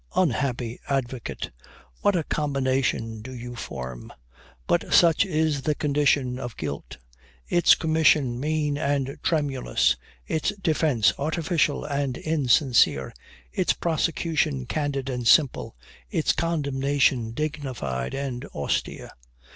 unhappy 0.15 0.79
advocate! 0.89 1.51
what 1.99 2.15
a 2.15 2.23
combination 2.23 3.21
do 3.21 3.31
you 3.31 3.55
form! 3.55 4.11
But 4.65 4.91
such 4.91 5.27
is 5.27 5.61
the 5.61 5.75
condition 5.75 6.39
of 6.39 6.57
guilt 6.57 6.97
its 7.47 7.75
commission 7.75 8.39
mean 8.39 8.79
and 8.79 9.19
tremulous 9.21 9.97
its 10.25 10.53
defence 10.59 11.13
artificial 11.19 11.85
and 11.85 12.17
insincere 12.17 13.13
its 13.51 13.73
prosecution 13.73 14.65
candid 14.65 15.07
and 15.07 15.27
simple 15.27 15.75
its 16.09 16.33
condemnation 16.33 17.33
dignified 17.33 18.15
and 18.15 18.43
austere. 18.55 19.11